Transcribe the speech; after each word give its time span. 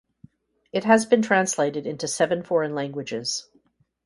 It 0.73 0.83
has 0.85 1.05
been 1.05 1.21
translated 1.21 1.85
into 1.85 2.07
seven 2.07 2.41
foreign 2.41 2.73
languages. 2.73 3.47